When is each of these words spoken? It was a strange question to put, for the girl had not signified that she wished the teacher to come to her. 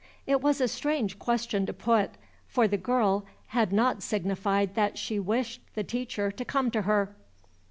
It 0.25 0.41
was 0.41 0.59
a 0.59 0.67
strange 0.67 1.19
question 1.19 1.67
to 1.67 1.73
put, 1.73 2.13
for 2.47 2.67
the 2.67 2.75
girl 2.79 3.23
had 3.49 3.71
not 3.71 4.01
signified 4.01 4.73
that 4.73 4.97
she 4.97 5.19
wished 5.19 5.61
the 5.75 5.83
teacher 5.83 6.31
to 6.31 6.43
come 6.43 6.71
to 6.71 6.81
her. 6.81 7.15